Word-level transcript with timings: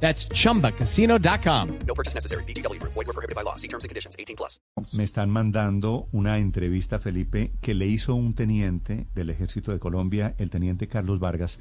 That's 0.00 0.28
chumbacasino.com. 0.28 1.68
No 1.86 1.94
purchase 1.94 2.14
necessary. 2.14 2.44
BGW. 2.44 2.80
Void 2.80 2.94
were 2.94 3.12
prohibited 3.12 3.34
by 3.34 3.42
law. 3.42 3.56
See 3.56 3.68
terms 3.68 3.84
and 3.84 3.90
conditions. 3.90 4.14
18 4.18 4.36
plus. 4.36 4.60
Me 4.96 5.04
están 5.04 5.30
mandando 5.30 6.06
una 6.12 6.38
entrevista, 6.38 6.98
Felipe, 6.98 7.52
que 7.60 7.74
le 7.74 7.86
hizo 7.86 8.14
un 8.14 8.34
teniente 8.34 9.06
del 9.14 9.30
Ejército 9.30 9.72
de 9.72 9.78
Colombia, 9.78 10.34
el 10.38 10.50
teniente 10.50 10.86
Carlos 10.86 11.18
Vargas, 11.18 11.58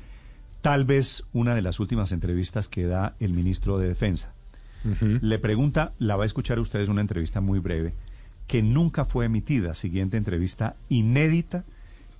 tal 0.61 0.85
vez 0.85 1.25
una 1.31 1.55
de 1.55 1.61
las 1.61 1.79
últimas 1.79 2.11
entrevistas 2.11 2.67
que 2.67 2.85
da 2.85 3.15
el 3.19 3.33
ministro 3.33 3.77
de 3.77 3.87
Defensa. 3.87 4.33
Le 5.21 5.39
pregunta, 5.39 5.93
la 5.97 6.15
va 6.15 6.23
a 6.23 6.25
escuchar 6.27 6.59
ustedes 6.59 6.89
una 6.89 7.01
entrevista 7.01 7.41
muy 7.41 7.57
breve, 7.57 7.93
que 8.45 8.61
nunca 8.61 9.05
fue 9.05 9.25
emitida, 9.25 9.73
siguiente 9.73 10.17
entrevista 10.17 10.75
inédita, 10.89 11.63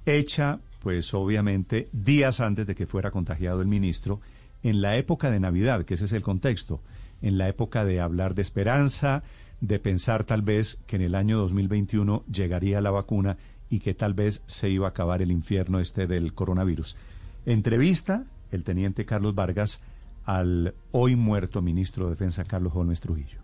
hecha, 0.08 0.60
pues 0.82 1.14
obviamente, 1.14 1.90
días 1.92 2.40
antes 2.40 2.66
de 2.66 2.74
que 2.74 2.88
fuera 2.88 3.12
contagiado 3.12 3.62
el 3.62 3.68
ministro, 3.68 4.20
en 4.66 4.82
la 4.82 4.98
época 4.98 5.30
de 5.30 5.40
Navidad, 5.40 5.86
que 5.86 5.94
ese 5.94 6.06
es 6.06 6.12
el 6.12 6.24
contexto, 6.24 6.82
en 7.22 7.38
la 7.38 7.48
época 7.48 7.86
de 7.86 8.02
hablar 8.02 8.34
de 8.34 8.42
esperanza, 8.42 9.22
de 9.62 9.78
pensar 9.78 10.24
tal 10.24 10.42
vez 10.42 10.82
que 10.88 10.96
en 10.96 11.04
el 11.04 11.14
año 11.14 11.38
2021 11.38 12.26
llegaría 12.26 12.82
la 12.82 12.90
vacuna 12.90 13.38
y 13.70 13.80
que 13.80 13.94
tal 13.94 14.16
vez 14.16 14.42
se 14.48 14.70
iba 14.70 14.88
a 14.88 14.90
acabar 14.90 15.22
el 15.22 15.30
infierno 15.30 15.80
este 15.80 16.08
del 16.08 16.34
coronavirus. 16.34 16.98
Entrevista 17.46 18.26
el 18.52 18.64
teniente 18.64 19.06
Carlos 19.06 19.36
Vargas 19.36 19.82
al 20.26 20.74
hoy 20.92 21.16
muerto 21.16 21.62
ministro 21.62 22.06
de 22.06 22.12
Defensa 22.12 22.44
Carlos 22.44 22.74
Holmes 22.76 23.02
Trujillo. 23.02 23.38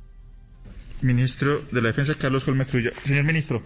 Ministro 1.03 1.61
de 1.71 1.81
la 1.83 1.89
Defensa, 1.89 2.15
Carlos 2.15 2.47
Holmes 2.47 2.67
Trujillo. 2.67 2.91
Señor 3.03 3.25
ministro, 3.25 3.61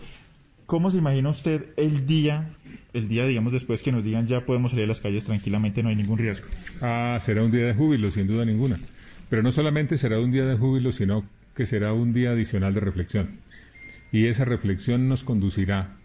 ¿cómo 0.65 0.91
se 0.91 0.97
imagina 0.97 1.29
usted 1.29 1.65
el 1.77 2.05
día, 2.05 2.49
el 2.93 3.07
día, 3.07 3.25
digamos, 3.25 3.53
después 3.53 3.83
que 3.83 3.91
nos 3.91 4.03
digan 4.03 4.27
ya 4.27 4.45
podemos 4.45 4.71
salir 4.71 4.85
a 4.85 4.87
las 4.89 4.99
calles 4.99 5.25
tranquilamente, 5.25 5.83
no 5.83 5.89
hay 5.89 5.95
ningún 5.95 6.17
riesgo? 6.17 6.47
Ah, 6.81 7.19
será 7.23 7.43
un 7.43 7.51
día 7.51 7.65
de 7.65 7.73
júbilo, 7.73 8.11
sin 8.11 8.27
duda 8.27 8.45
ninguna. 8.45 8.77
Pero 9.29 9.43
no 9.43 9.51
solamente 9.51 9.97
será 9.97 10.19
un 10.19 10.31
día 10.31 10.45
de 10.45 10.57
júbilo, 10.57 10.91
sino 10.91 11.25
que 11.55 11.65
será 11.65 11.93
un 11.93 12.13
día 12.13 12.31
adicional 12.31 12.73
de 12.73 12.79
reflexión. 12.79 13.39
Y 14.11 14.27
esa 14.27 14.45
reflexión 14.45 15.09
nos 15.09 15.23
conducirá 15.23 15.95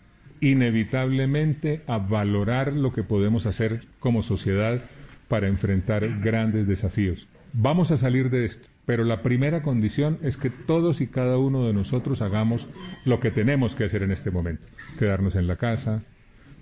inevitablemente 0.41 1.83
a 1.87 1.99
valorar 1.99 2.73
lo 2.73 2.93
que 2.93 3.03
podemos 3.03 3.47
hacer 3.47 3.87
como 3.99 4.23
sociedad 4.23 4.81
para 5.29 5.49
enfrentar 5.49 6.21
grandes 6.21 6.67
desafíos. 6.67 7.29
Vamos 7.53 7.91
a 7.91 7.97
salir 7.97 8.31
de 8.31 8.45
esto, 8.45 8.69
pero 8.87 9.05
la 9.05 9.23
primera 9.23 9.63
condición 9.63 10.19
es 10.23 10.37
que 10.37 10.51
todos 10.51 11.01
y 11.01 11.09
cada 11.09 11.37
uno 11.37 11.67
de 11.67 11.73
nosotros 11.73 12.23
hagamos 12.23 12.69
lo 13.05 13.19
que 13.19 13.31
tenemos 13.31 13.75
que 13.75 13.85
hacer 13.85 14.03
en 14.03 14.13
este 14.13 14.31
momento. 14.31 14.63
Quedarnos 14.99 15.35
en 15.35 15.49
la 15.49 15.57
casa, 15.57 16.03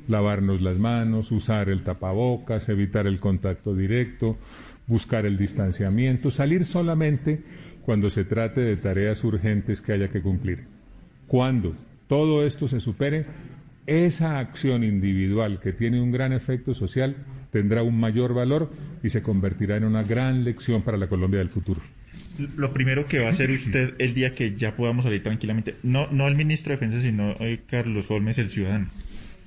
lavarnos 0.08 0.62
las 0.62 0.78
manos, 0.78 1.30
usar 1.30 1.68
el 1.68 1.82
tapabocas, 1.82 2.68
evitar 2.70 3.06
el 3.06 3.20
contacto 3.20 3.74
directo, 3.74 4.38
buscar 4.86 5.26
el 5.26 5.36
distanciamiento, 5.36 6.30
salir 6.30 6.64
solamente 6.64 7.42
cuando 7.82 8.08
se 8.08 8.24
trate 8.24 8.62
de 8.62 8.76
tareas 8.76 9.22
urgentes 9.24 9.82
que 9.82 9.92
haya 9.92 10.08
que 10.08 10.22
cumplir. 10.22 10.64
Cuando 11.26 11.74
todo 12.08 12.46
esto 12.46 12.66
se 12.66 12.80
supere, 12.80 13.26
esa 13.86 14.38
acción 14.38 14.84
individual 14.84 15.60
que 15.60 15.72
tiene 15.72 16.00
un 16.00 16.12
gran 16.12 16.32
efecto 16.32 16.74
social 16.74 17.16
tendrá 17.50 17.82
un 17.82 17.98
mayor 17.98 18.34
valor 18.34 18.70
y 19.02 19.10
se 19.10 19.22
convertirá 19.22 19.76
en 19.76 19.84
una 19.84 20.02
gran 20.02 20.44
lección 20.44 20.82
para 20.82 20.96
la 20.96 21.08
Colombia 21.08 21.38
del 21.38 21.48
futuro. 21.48 21.80
Lo 22.56 22.72
primero 22.72 23.06
que 23.06 23.18
va 23.18 23.26
a 23.26 23.30
hacer 23.30 23.50
usted 23.50 23.94
el 23.98 24.14
día 24.14 24.34
que 24.34 24.54
ya 24.54 24.76
podamos 24.76 25.04
salir 25.04 25.22
tranquilamente, 25.22 25.74
no, 25.82 26.06
no 26.10 26.28
el 26.28 26.36
ministro 26.36 26.70
de 26.70 26.76
Defensa, 26.76 27.00
sino 27.00 27.32
eh, 27.40 27.60
Carlos 27.66 28.08
Holmes, 28.10 28.38
el 28.38 28.48
ciudadano. 28.48 28.86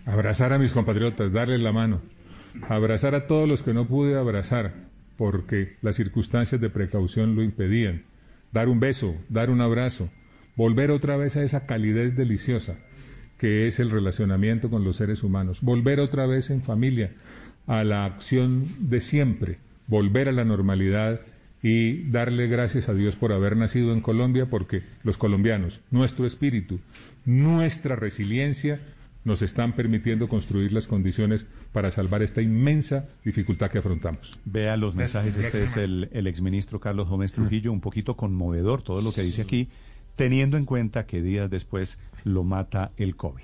Abrazar 0.06 0.52
a 0.52 0.60
mis 0.60 0.74
compatriotas, 0.74 1.32
darles 1.32 1.62
la 1.62 1.72
mano, 1.72 2.02
abrazar 2.68 3.16
a 3.16 3.28
todos 3.28 3.48
los 3.48 3.64
que 3.64 3.74
no 3.74 3.88
pude 3.88 4.18
abrazar 4.18 4.74
porque 5.18 5.78
las 5.82 5.96
circunstancias 5.96 6.60
de 6.60 6.70
precaución 6.70 7.36
lo 7.36 7.44
impedían, 7.44 8.04
dar 8.52 8.68
un 8.68 8.80
beso, 8.80 9.16
dar 9.30 9.50
un 9.50 9.62
abrazo, 9.62 10.10
volver 10.56 10.92
otra 10.92 11.16
vez 11.16 11.38
a 11.38 11.44
esa 11.44 11.66
calidez 11.66 12.16
deliciosa 12.18 12.76
que 13.42 13.68
es 13.68 13.80
el 13.80 13.90
relacionamiento 13.90 14.70
con 14.70 14.84
los 14.84 14.98
seres 14.98 15.24
humanos, 15.24 15.62
volver 15.62 16.00
otra 16.00 16.28
vez 16.28 16.52
en 16.52 16.62
familia 16.62 17.10
a 17.68 17.84
la 17.84 18.06
acción 18.06 18.66
de 18.80 19.02
siempre, 19.02 19.58
volver 19.88 20.30
a 20.30 20.32
la 20.32 20.46
normalidad 20.46 21.22
y 21.64 22.10
darle 22.10 22.48
gracias 22.48 22.90
a 22.90 22.94
Dios 22.94 23.16
por 23.16 23.32
haber 23.32 23.56
nacido 23.56 23.94
en 23.94 24.02
Colombia, 24.02 24.48
porque 24.48 24.84
los 25.04 25.18
colombianos, 25.18 25.82
nuestro 25.92 26.26
espíritu, 26.26 26.80
nuestra 27.26 27.96
resiliencia, 27.96 28.80
nos 29.24 29.42
están 29.44 29.74
permitiendo 29.74 30.28
construir 30.28 30.72
las 30.72 30.88
condiciones 30.88 31.46
para 31.72 31.92
salvar 31.92 32.24
esta 32.24 32.42
inmensa 32.42 33.06
dificultad 33.24 33.70
que 33.70 33.78
afrontamos. 33.78 34.32
Vea 34.46 34.78
los 34.78 34.96
mensajes, 34.96 35.38
este 35.38 35.64
es 35.64 35.78
el, 35.78 36.10
el 36.12 36.26
exministro 36.26 36.80
Carlos 36.80 37.08
Gómez 37.08 37.32
Trujillo, 37.32 37.72
un 37.72 37.82
poquito 37.82 38.18
conmovedor 38.18 38.82
todo 38.82 39.02
lo 39.02 39.12
que 39.12 39.22
dice 39.22 39.44
aquí, 39.44 39.70
teniendo 40.16 40.58
en 40.58 40.66
cuenta 40.66 41.06
que 41.06 41.22
días 41.22 41.50
después 41.50 42.00
lo 42.24 42.44
mata 42.44 42.92
el 42.98 43.16
COVID. 43.16 43.44